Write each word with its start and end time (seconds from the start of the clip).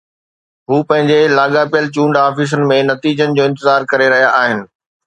هو 0.69 0.77
پنهنجي 0.89 1.19
لاڳاپيل 1.39 1.85
چونڊ 1.97 2.15
آفيسن 2.27 2.61
۾ 2.73 2.77
نتيجن 2.91 3.37
جو 3.39 3.47
انتظار 3.51 3.89
ڪري 3.95 4.11
رهيا 4.17 4.35
آهن 4.43 4.69